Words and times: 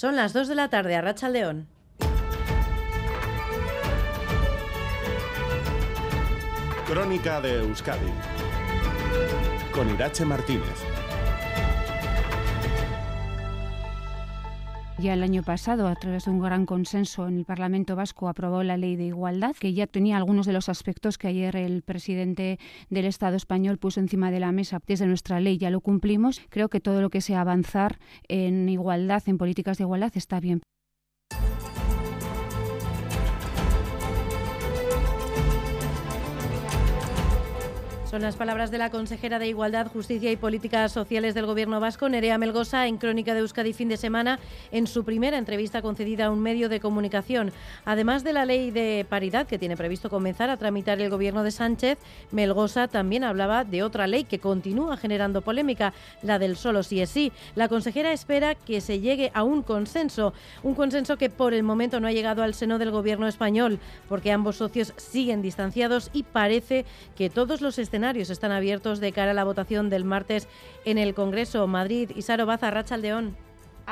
Son 0.00 0.16
las 0.16 0.32
2 0.32 0.48
de 0.48 0.54
la 0.54 0.70
tarde 0.70 0.96
a 0.96 1.02
Racha 1.02 1.28
León. 1.28 1.68
Crónica 6.86 7.42
de 7.42 7.58
Euskadi 7.58 8.10
con 9.74 9.90
Irache 9.90 10.24
Martínez. 10.24 10.99
Ya 15.00 15.14
el 15.14 15.22
año 15.22 15.42
pasado, 15.42 15.88
a 15.88 15.94
través 15.94 16.26
de 16.26 16.30
un 16.30 16.40
gran 16.40 16.66
consenso 16.66 17.26
en 17.26 17.38
el 17.38 17.44
Parlamento 17.46 17.96
Vasco, 17.96 18.28
aprobó 18.28 18.62
la 18.62 18.76
ley 18.76 18.96
de 18.96 19.04
igualdad, 19.04 19.56
que 19.58 19.72
ya 19.72 19.86
tenía 19.86 20.18
algunos 20.18 20.44
de 20.44 20.52
los 20.52 20.68
aspectos 20.68 21.16
que 21.16 21.28
ayer 21.28 21.56
el 21.56 21.80
presidente 21.80 22.58
del 22.90 23.06
Estado 23.06 23.36
español 23.36 23.78
puso 23.78 24.00
encima 24.00 24.30
de 24.30 24.40
la 24.40 24.52
mesa. 24.52 24.78
Desde 24.86 25.06
nuestra 25.06 25.40
ley 25.40 25.56
ya 25.56 25.70
lo 25.70 25.80
cumplimos. 25.80 26.42
Creo 26.50 26.68
que 26.68 26.80
todo 26.80 27.00
lo 27.00 27.08
que 27.08 27.22
sea 27.22 27.40
avanzar 27.40 27.98
en 28.28 28.68
igualdad, 28.68 29.22
en 29.24 29.38
políticas 29.38 29.78
de 29.78 29.84
igualdad, 29.84 30.12
está 30.16 30.38
bien. 30.38 30.60
Son 38.10 38.22
las 38.22 38.34
palabras 38.34 38.72
de 38.72 38.78
la 38.78 38.90
consejera 38.90 39.38
de 39.38 39.46
Igualdad, 39.46 39.86
Justicia 39.86 40.32
y 40.32 40.36
Políticas 40.36 40.90
Sociales 40.90 41.32
del 41.32 41.46
Gobierno 41.46 41.78
vasco, 41.78 42.08
Nerea 42.08 42.38
Melgosa, 42.38 42.88
en 42.88 42.96
Crónica 42.96 43.34
de 43.34 43.40
Euskadi 43.40 43.72
fin 43.72 43.88
de 43.88 43.96
semana, 43.96 44.40
en 44.72 44.88
su 44.88 45.04
primera 45.04 45.38
entrevista 45.38 45.80
concedida 45.80 46.26
a 46.26 46.30
un 46.32 46.40
medio 46.40 46.68
de 46.68 46.80
comunicación. 46.80 47.52
Además 47.84 48.24
de 48.24 48.32
la 48.32 48.46
ley 48.46 48.72
de 48.72 49.06
paridad 49.08 49.46
que 49.46 49.60
tiene 49.60 49.76
previsto 49.76 50.10
comenzar 50.10 50.50
a 50.50 50.56
tramitar 50.56 51.00
el 51.00 51.08
Gobierno 51.08 51.44
de 51.44 51.52
Sánchez, 51.52 51.98
Melgosa 52.32 52.88
también 52.88 53.22
hablaba 53.22 53.62
de 53.62 53.84
otra 53.84 54.08
ley 54.08 54.24
que 54.24 54.40
continúa 54.40 54.96
generando 54.96 55.40
polémica, 55.40 55.94
la 56.20 56.40
del 56.40 56.56
solo 56.56 56.82
sí 56.82 57.00
es 57.00 57.10
sí. 57.10 57.30
La 57.54 57.68
consejera 57.68 58.12
espera 58.12 58.56
que 58.56 58.80
se 58.80 58.98
llegue 58.98 59.30
a 59.34 59.44
un 59.44 59.62
consenso, 59.62 60.34
un 60.64 60.74
consenso 60.74 61.16
que 61.16 61.30
por 61.30 61.54
el 61.54 61.62
momento 61.62 62.00
no 62.00 62.08
ha 62.08 62.12
llegado 62.12 62.42
al 62.42 62.54
seno 62.54 62.80
del 62.80 62.90
Gobierno 62.90 63.28
español, 63.28 63.78
porque 64.08 64.32
ambos 64.32 64.56
socios 64.56 64.94
siguen 64.96 65.42
distanciados 65.42 66.10
y 66.12 66.24
parece 66.24 66.84
que 67.16 67.30
todos 67.30 67.60
los 67.60 67.78
escenarios 67.78 67.99
están 68.30 68.52
abiertos 68.52 69.00
de 69.00 69.12
cara 69.12 69.32
a 69.32 69.34
la 69.34 69.44
votación 69.44 69.90
del 69.90 70.04
martes 70.04 70.48
en 70.84 70.98
el 70.98 71.14
Congreso. 71.14 71.66
Madrid, 71.66 72.10
Isaro 72.16 72.46
Baza, 72.46 72.70
Rachaldeón. 72.70 73.36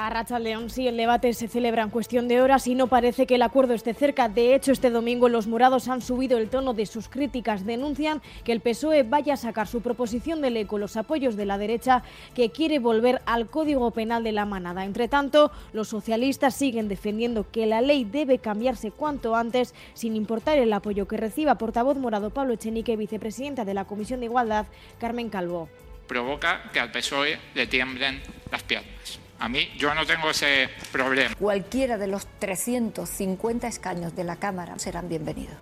A 0.00 0.10
Racha 0.10 0.38
León 0.38 0.70
sí, 0.70 0.86
el 0.86 0.96
debate 0.96 1.34
se 1.34 1.48
celebra 1.48 1.82
en 1.82 1.90
cuestión 1.90 2.28
de 2.28 2.40
horas 2.40 2.68
y 2.68 2.76
no 2.76 2.86
parece 2.86 3.26
que 3.26 3.34
el 3.34 3.42
acuerdo 3.42 3.74
esté 3.74 3.94
cerca. 3.94 4.28
De 4.28 4.54
hecho, 4.54 4.70
este 4.70 4.90
domingo 4.90 5.28
los 5.28 5.48
morados 5.48 5.88
han 5.88 6.02
subido 6.02 6.38
el 6.38 6.50
tono 6.50 6.72
de 6.72 6.86
sus 6.86 7.08
críticas. 7.08 7.66
Denuncian 7.66 8.22
que 8.44 8.52
el 8.52 8.60
PSOE 8.60 9.02
vaya 9.02 9.34
a 9.34 9.36
sacar 9.36 9.66
su 9.66 9.80
proposición 9.80 10.40
de 10.40 10.50
ley 10.50 10.66
con 10.66 10.80
los 10.80 10.96
apoyos 10.96 11.34
de 11.34 11.46
la 11.46 11.58
derecha 11.58 12.04
que 12.36 12.50
quiere 12.50 12.78
volver 12.78 13.20
al 13.26 13.48
Código 13.48 13.90
Penal 13.90 14.22
de 14.22 14.30
la 14.30 14.46
Manada. 14.46 14.84
Entre 14.84 15.08
tanto, 15.08 15.50
los 15.72 15.88
socialistas 15.88 16.54
siguen 16.54 16.86
defendiendo 16.86 17.50
que 17.50 17.66
la 17.66 17.80
ley 17.80 18.04
debe 18.04 18.38
cambiarse 18.38 18.92
cuanto 18.92 19.34
antes, 19.34 19.74
sin 19.94 20.14
importar 20.14 20.58
el 20.58 20.72
apoyo 20.72 21.08
que 21.08 21.16
reciba 21.16 21.58
portavoz 21.58 21.96
morado 21.96 22.30
Pablo 22.30 22.54
Echenique, 22.54 22.96
vicepresidenta 22.96 23.64
de 23.64 23.74
la 23.74 23.84
Comisión 23.84 24.20
de 24.20 24.26
Igualdad, 24.26 24.66
Carmen 25.00 25.28
Calvo. 25.28 25.68
Provoca 26.06 26.70
que 26.72 26.78
al 26.78 26.92
PSOE 26.92 27.36
le 27.56 27.66
tiemblen 27.66 28.22
las 28.52 28.62
piernas. 28.62 29.18
A 29.40 29.48
mí 29.48 29.68
yo 29.76 29.94
no 29.94 30.04
tengo 30.04 30.30
ese 30.30 30.68
problema. 30.90 31.34
Cualquiera 31.36 31.96
de 31.96 32.08
los 32.08 32.26
350 32.40 33.68
escaños 33.68 34.16
de 34.16 34.24
la 34.24 34.36
Cámara 34.36 34.78
serán 34.78 35.08
bienvenidos. 35.08 35.56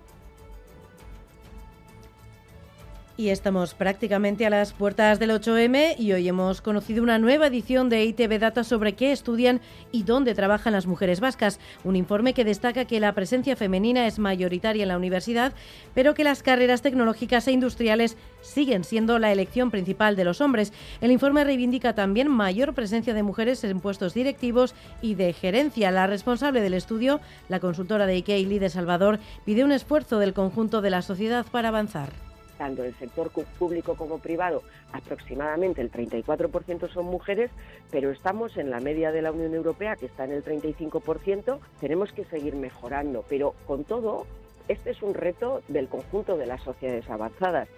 Y 3.19 3.29
estamos 3.29 3.73
prácticamente 3.73 4.45
a 4.45 4.51
las 4.51 4.73
puertas 4.73 5.17
del 5.17 5.31
8M 5.31 5.95
y 5.97 6.13
hoy 6.13 6.27
hemos 6.27 6.61
conocido 6.61 7.01
una 7.01 7.17
nueva 7.17 7.47
edición 7.47 7.89
de 7.89 8.05
ITV 8.05 8.37
Data 8.37 8.63
sobre 8.63 8.93
qué 8.93 9.11
estudian 9.11 9.59
y 9.91 10.03
dónde 10.03 10.35
trabajan 10.35 10.73
las 10.73 10.85
mujeres 10.85 11.19
vascas. 11.19 11.59
Un 11.83 11.95
informe 11.95 12.35
que 12.35 12.45
destaca 12.45 12.85
que 12.85 12.99
la 12.99 13.13
presencia 13.13 13.55
femenina 13.55 14.05
es 14.05 14.19
mayoritaria 14.19 14.83
en 14.83 14.89
la 14.89 14.97
universidad, 14.97 15.53
pero 15.95 16.13
que 16.13 16.23
las 16.23 16.43
carreras 16.43 16.83
tecnológicas 16.83 17.47
e 17.47 17.53
industriales 17.53 18.17
siguen 18.41 18.83
siendo 18.83 19.17
la 19.17 19.31
elección 19.31 19.71
principal 19.71 20.15
de 20.15 20.23
los 20.23 20.39
hombres. 20.39 20.71
El 21.01 21.09
informe 21.09 21.43
reivindica 21.43 21.95
también 21.95 22.27
mayor 22.27 22.75
presencia 22.75 23.15
de 23.15 23.23
mujeres 23.23 23.63
en 23.63 23.79
puestos 23.79 24.13
directivos 24.13 24.75
y 25.01 25.15
de 25.15 25.33
gerencia. 25.33 25.89
La 25.89 26.05
responsable 26.05 26.61
del 26.61 26.75
estudio, 26.75 27.19
la 27.49 27.59
consultora 27.59 28.05
de 28.05 28.13
IKEA 28.13 28.47
Lide 28.47 28.69
Salvador, 28.69 29.17
pide 29.43 29.63
un 29.63 29.71
esfuerzo 29.71 30.19
del 30.19 30.35
conjunto 30.35 30.81
de 30.81 30.91
la 30.91 31.01
sociedad 31.01 31.47
para 31.51 31.69
avanzar 31.69 32.26
tanto 32.57 32.83
el 32.83 32.93
sector 32.95 33.29
público 33.29 33.95
como 33.95 34.19
privado, 34.19 34.63
aproximadamente 34.91 35.81
el 35.81 35.91
34% 35.91 36.91
son 36.91 37.05
mujeres, 37.05 37.51
pero 37.91 38.11
estamos 38.11 38.57
en 38.57 38.69
la 38.69 38.79
media 38.79 39.11
de 39.11 39.21
la 39.21 39.31
Unión 39.31 39.53
Europea, 39.53 39.95
que 39.95 40.07
está 40.07 40.25
en 40.25 40.31
el 40.31 40.43
35%, 40.43 41.59
tenemos 41.79 42.11
que 42.11 42.25
seguir 42.25 42.55
mejorando, 42.55 43.23
pero 43.29 43.53
con 43.65 43.83
todo, 43.83 44.25
este 44.67 44.91
es 44.91 45.01
un 45.01 45.13
reto 45.13 45.61
del 45.67 45.87
conjunto 45.87 46.37
de 46.37 46.45
las 46.45 46.61
sociedades 46.61 47.09
avanzadas. 47.09 47.69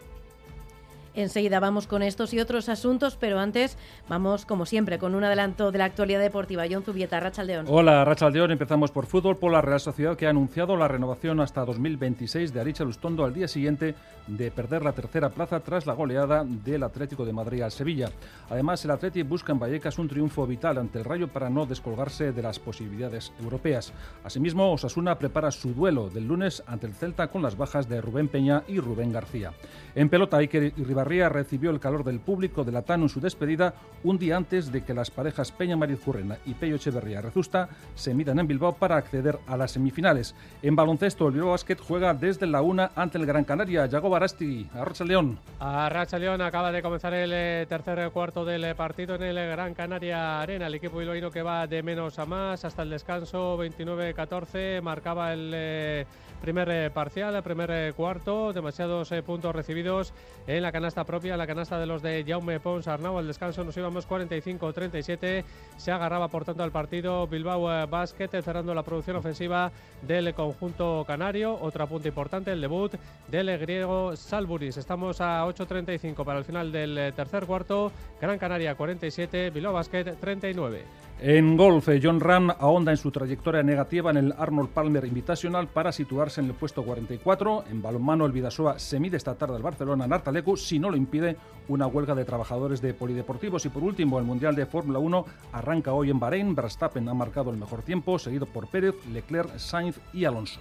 Enseguida 1.19 1.59
vamos 1.59 1.85
con 1.85 2.01
estos 2.01 2.33
y 2.33 2.39
otros 2.39 2.69
asuntos, 2.69 3.17
pero 3.17 3.39
antes 3.39 3.77
vamos, 4.07 4.45
como 4.45 4.65
siempre, 4.65 4.99
con 4.99 5.15
un 5.15 5.25
adelanto 5.25 5.69
de 5.69 5.77
la 5.77 5.83
actualidad 5.83 6.21
deportiva. 6.21 6.63
John 6.71 6.83
Zubieta, 6.83 7.19
Rachaldeón. 7.19 7.65
Hola, 7.67 8.05
Rachaldeón. 8.05 8.51
Empezamos 8.51 8.89
por 8.89 9.05
fútbol, 9.05 9.35
por 9.35 9.51
la 9.51 9.61
Real 9.61 9.81
Sociedad, 9.81 10.15
que 10.15 10.27
ha 10.27 10.29
anunciado 10.29 10.77
la 10.77 10.87
renovación 10.87 11.41
hasta 11.41 11.65
2026 11.65 12.53
de 12.53 12.61
Aricha 12.61 12.85
Lustondo 12.85 13.25
al 13.25 13.33
día 13.33 13.49
siguiente 13.49 13.95
de 14.27 14.49
perder 14.49 14.81
la 14.81 14.93
tercera 14.93 15.29
plaza 15.29 15.59
tras 15.59 15.85
la 15.85 15.93
goleada 15.93 16.45
del 16.45 16.83
Atlético 16.83 17.25
de 17.25 17.33
Madrid 17.33 17.63
al 17.63 17.71
Sevilla. 17.71 18.09
Además, 18.49 18.85
el 18.85 18.91
Atlético 18.91 19.27
busca 19.27 19.51
en 19.51 19.59
Vallecas 19.59 19.99
un 19.99 20.07
triunfo 20.07 20.47
vital 20.47 20.77
ante 20.77 20.99
el 20.99 21.05
Rayo 21.05 21.27
para 21.27 21.49
no 21.49 21.65
descolgarse 21.65 22.31
de 22.31 22.41
las 22.41 22.59
posibilidades 22.59 23.33
europeas. 23.41 23.91
Asimismo, 24.23 24.71
Osasuna 24.71 25.19
prepara 25.19 25.51
su 25.51 25.73
duelo 25.73 26.09
del 26.09 26.27
lunes 26.27 26.63
ante 26.65 26.87
el 26.87 26.93
Celta 26.93 27.27
con 27.27 27.41
las 27.41 27.57
bajas 27.57 27.89
de 27.89 27.99
Rubén 27.99 28.29
Peña 28.29 28.63
y 28.69 28.79
Rubén 28.79 29.11
García. 29.11 29.51
En 29.95 30.07
pelota, 30.07 30.37
Iker 30.37 30.73
Recibió 31.09 31.71
el 31.71 31.79
calor 31.79 32.03
del 32.03 32.19
público 32.19 32.63
de 32.63 32.71
la 32.71 32.83
TAN 32.83 33.01
en 33.01 33.09
su 33.09 33.19
despedida 33.19 33.73
un 34.03 34.19
día 34.19 34.37
antes 34.37 34.71
de 34.71 34.83
que 34.83 34.93
las 34.93 35.09
parejas 35.09 35.51
Peña 35.51 35.75
Mariz 35.75 35.99
Currena 35.99 36.37
y 36.45 36.53
Pello 36.53 36.75
Echeverría 36.75 37.19
Rezusta 37.19 37.67
se 37.95 38.13
midan 38.13 38.37
en 38.37 38.47
Bilbao 38.47 38.73
para 38.73 38.95
acceder 38.95 39.39
a 39.47 39.57
las 39.57 39.71
semifinales. 39.71 40.35
En 40.61 40.75
baloncesto, 40.75 41.27
el 41.27 41.33
Bilbao 41.33 41.51
Basket 41.51 41.77
juega 41.79 42.13
desde 42.13 42.45
la 42.45 42.61
una 42.61 42.91
ante 42.95 43.17
el 43.17 43.25
Gran 43.25 43.43
Canaria. 43.43 43.87
Yago 43.87 44.09
Barasti, 44.09 44.69
Arracha 44.71 45.03
León. 45.03 45.39
Arracha 45.59 46.19
León 46.19 46.41
acaba 46.41 46.71
de 46.71 46.83
comenzar 46.83 47.13
el 47.15 47.31
eh, 47.33 47.65
tercer 47.67 48.11
cuarto 48.11 48.45
del 48.45 48.63
eh, 48.63 48.75
partido 48.75 49.15
en 49.15 49.23
el 49.23 49.37
eh, 49.39 49.47
Gran 49.47 49.73
Canaria 49.73 50.41
Arena. 50.41 50.67
El 50.67 50.75
equipo 50.75 50.99
bilbaíno 50.99 51.31
que 51.31 51.41
va 51.41 51.65
de 51.65 51.81
menos 51.81 52.19
a 52.19 52.27
más 52.27 52.65
hasta 52.65 52.83
el 52.83 52.91
descanso 52.91 53.57
29-14. 53.57 54.81
Marcaba 54.83 55.33
el 55.33 56.05
primer 56.39 56.91
parcial, 56.91 57.35
el 57.35 57.43
primer 57.43 57.93
cuarto. 57.95 58.53
Demasiados 58.53 59.11
puntos 59.25 59.55
recibidos 59.55 60.13
en 60.45 60.61
la 60.61 60.71
canasta 60.71 60.88
propia, 61.05 61.37
la 61.37 61.47
canasta 61.47 61.79
de 61.79 61.85
los 61.85 62.01
de 62.01 62.25
Jaume 62.27 62.59
Pons 62.59 62.87
Arnau. 62.87 63.17
Al 63.17 63.27
descanso 63.27 63.63
nos 63.63 63.77
íbamos 63.77 64.07
45-37. 64.07 65.43
Se 65.77 65.91
agarraba 65.91 66.27
por 66.27 66.45
tanto 66.45 66.63
al 66.63 66.71
partido 66.71 67.27
Bilbao 67.27 67.71
eh, 67.71 67.85
Basket, 67.85 68.29
cerrando 68.41 68.73
la 68.73 68.83
producción 68.83 69.15
ofensiva 69.15 69.71
del 70.01 70.33
conjunto 70.33 71.03
canario. 71.07 71.57
Otro 71.61 71.87
punto 71.87 72.07
importante, 72.07 72.51
el 72.51 72.61
debut 72.61 72.93
del 73.27 73.57
griego 73.57 74.15
Salburis. 74.15 74.77
Estamos 74.77 75.21
a 75.21 75.45
8.35 75.45 76.25
para 76.25 76.39
el 76.39 76.45
final 76.45 76.71
del 76.71 76.97
eh, 76.97 77.11
tercer 77.11 77.45
cuarto. 77.45 77.91
Gran 78.19 78.37
Canaria 78.37 78.75
47, 78.75 79.51
Bilbao 79.51 79.73
Basket 79.73 80.15
39. 80.19 81.09
En 81.21 81.57
golf, 81.57 81.89
eh, 81.89 81.99
John 82.01 82.21
Ram 82.21 82.49
ahonda 82.49 82.91
en 82.91 82.97
su 82.97 83.11
trayectoria 83.11 83.61
negativa 83.61 84.09
en 84.09 84.15
el 84.15 84.33
Arnold 84.37 84.69
Palmer 84.69 85.03
Invitational 85.03 85.67
para 85.67 85.91
situarse 85.91 86.39
en 86.39 86.47
el 86.47 86.53
puesto 86.53 86.81
44. 86.81 87.65
En 87.69 87.81
balonmano, 87.81 88.25
el 88.25 88.31
Vidasoa 88.31 88.79
se 88.79 89.01
mide 89.01 89.17
esta 89.17 89.35
tarde 89.35 89.57
al 89.57 89.61
Barcelona 89.61 90.05
en 90.05 90.13
Artalecu 90.13 90.55
no 90.79 90.89
lo 90.89 90.97
impide 90.97 91.37
una 91.67 91.87
huelga 91.87 92.15
de 92.15 92.25
trabajadores 92.25 92.81
de 92.81 92.93
polideportivos. 92.93 93.65
Y 93.65 93.69
por 93.69 93.83
último, 93.83 94.19
el 94.19 94.25
Mundial 94.25 94.55
de 94.55 94.65
Fórmula 94.65 94.99
1 94.99 95.25
arranca 95.53 95.93
hoy 95.93 96.09
en 96.09 96.19
Bahrein. 96.19 96.55
Verstappen 96.55 97.07
ha 97.07 97.13
marcado 97.13 97.51
el 97.51 97.57
mejor 97.57 97.83
tiempo, 97.83 98.19
seguido 98.19 98.45
por 98.45 98.67
Pérez, 98.67 98.95
Leclerc, 99.13 99.57
Sainz 99.57 99.99
y 100.13 100.25
Alonso. 100.25 100.59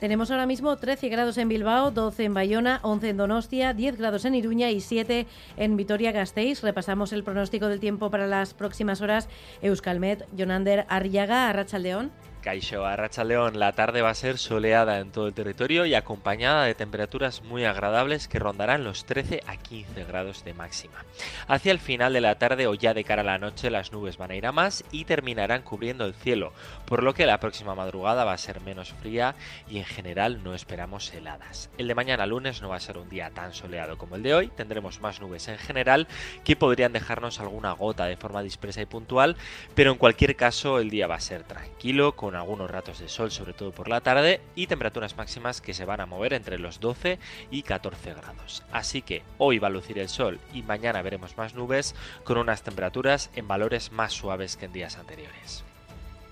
Tenemos 0.00 0.30
ahora 0.30 0.46
mismo 0.46 0.74
13 0.74 1.10
grados 1.10 1.36
en 1.36 1.48
Bilbao, 1.48 1.90
12 1.90 2.24
en 2.24 2.32
Bayona, 2.32 2.80
11 2.82 3.10
en 3.10 3.16
Donostia, 3.18 3.74
10 3.74 3.98
grados 3.98 4.24
en 4.24 4.34
Iruña 4.34 4.70
y 4.70 4.80
7 4.80 5.26
en 5.58 5.76
Vitoria-Gasteiz. 5.76 6.62
Repasamos 6.62 7.12
el 7.12 7.22
pronóstico 7.22 7.68
del 7.68 7.80
tiempo 7.80 8.10
para 8.10 8.26
las 8.26 8.54
próximas 8.54 9.02
horas. 9.02 9.28
Euskalmet, 9.60 10.26
Jonander 10.34 10.86
Arriaga, 10.88 11.50
Arrachaldeón. 11.50 12.10
Caixo 12.40 12.86
Arracha 12.86 13.22
León, 13.22 13.58
la 13.58 13.72
tarde 13.72 14.02
va 14.02 14.10
a 14.10 14.14
ser 14.14 14.38
soleada 14.38 14.98
en 14.98 15.12
todo 15.12 15.26
el 15.26 15.34
territorio 15.34 15.84
y 15.84 15.94
acompañada 15.94 16.64
de 16.64 16.74
temperaturas 16.74 17.42
muy 17.42 17.64
agradables 17.64 18.28
que 18.28 18.38
rondarán 18.38 18.82
los 18.82 19.04
13 19.04 19.42
a 19.46 19.56
15 19.56 20.04
grados 20.04 20.42
de 20.44 20.54
máxima. 20.54 21.04
Hacia 21.48 21.72
el 21.72 21.78
final 21.78 22.12
de 22.12 22.20
la 22.20 22.38
tarde 22.38 22.66
o 22.66 22.74
ya 22.74 22.94
de 22.94 23.04
cara 23.04 23.22
a 23.22 23.24
la 23.24 23.38
noche 23.38 23.70
las 23.70 23.92
nubes 23.92 24.16
van 24.16 24.30
a 24.30 24.36
ir 24.36 24.46
a 24.46 24.52
más 24.52 24.84
y 24.90 25.04
terminarán 25.04 25.62
cubriendo 25.62 26.06
el 26.06 26.14
cielo, 26.14 26.52
por 26.86 27.02
lo 27.02 27.14
que 27.14 27.26
la 27.26 27.40
próxima 27.40 27.74
madrugada 27.74 28.24
va 28.24 28.32
a 28.32 28.38
ser 28.38 28.60
menos 28.62 28.92
fría 28.94 29.34
y 29.68 29.78
en 29.78 29.84
general 29.84 30.42
no 30.42 30.54
esperamos 30.54 31.12
heladas. 31.12 31.70
El 31.76 31.88
de 31.88 31.94
mañana 31.94 32.26
lunes 32.26 32.62
no 32.62 32.70
va 32.70 32.76
a 32.76 32.80
ser 32.80 32.96
un 32.96 33.08
día 33.08 33.30
tan 33.30 33.52
soleado 33.52 33.98
como 33.98 34.16
el 34.16 34.22
de 34.22 34.34
hoy, 34.34 34.48
tendremos 34.48 35.00
más 35.00 35.20
nubes 35.20 35.48
en 35.48 35.58
general 35.58 36.08
que 36.44 36.56
podrían 36.56 36.92
dejarnos 36.92 37.40
alguna 37.40 37.72
gota 37.72 38.06
de 38.06 38.16
forma 38.16 38.42
dispersa 38.42 38.80
y 38.80 38.86
puntual, 38.86 39.36
pero 39.74 39.92
en 39.92 39.98
cualquier 39.98 40.36
caso 40.36 40.78
el 40.78 40.90
día 40.90 41.06
va 41.06 41.16
a 41.16 41.20
ser 41.20 41.42
tranquilo 41.42 42.16
con 42.30 42.38
algunos 42.38 42.70
ratos 42.70 43.00
de 43.00 43.08
sol, 43.08 43.32
sobre 43.32 43.54
todo 43.54 43.72
por 43.72 43.88
la 43.88 44.02
tarde, 44.02 44.40
y 44.54 44.68
temperaturas 44.68 45.16
máximas 45.16 45.60
que 45.60 45.74
se 45.74 45.84
van 45.84 46.00
a 46.00 46.06
mover 46.06 46.32
entre 46.32 46.60
los 46.60 46.78
12 46.78 47.18
y 47.50 47.62
14 47.62 48.14
grados. 48.14 48.62
Así 48.70 49.02
que 49.02 49.24
hoy 49.36 49.58
va 49.58 49.66
a 49.66 49.70
lucir 49.70 49.98
el 49.98 50.08
sol 50.08 50.38
y 50.54 50.62
mañana 50.62 51.02
veremos 51.02 51.36
más 51.36 51.56
nubes 51.56 51.96
con 52.22 52.38
unas 52.38 52.62
temperaturas 52.62 53.30
en 53.34 53.48
valores 53.48 53.90
más 53.90 54.12
suaves 54.12 54.56
que 54.56 54.66
en 54.66 54.72
días 54.72 54.96
anteriores. 54.96 55.64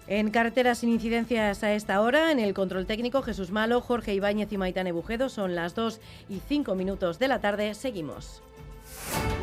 En 0.07 0.31
carreteras 0.31 0.79
sin 0.79 0.91
incidencias 0.91 1.65
a 1.65 1.73
esta 1.73 2.01
hora, 2.01 2.31
en 2.31 2.39
el 2.39 2.55
control 2.55 2.87
técnico 2.87 3.23
Jesús 3.23 3.51
Malo, 3.51 3.81
Jorge 3.81 4.15
Ibáñez 4.15 4.53
y 4.53 4.57
Maitane 4.57 4.93
Bujedo, 4.93 5.29
son 5.29 5.57
las 5.57 5.75
2 5.75 6.01
y 6.29 6.41
5 6.47 6.77
minutos 6.77 7.19
de 7.19 7.27
la 7.27 7.41
tarde. 7.41 7.75
Seguimos. 7.75 8.41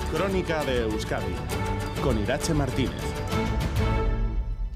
Crónica 0.09 0.63
de 0.63 0.83
Euskadi 0.83 1.35
con 2.01 2.17
Irache 2.17 2.53
Martínez. 2.53 3.44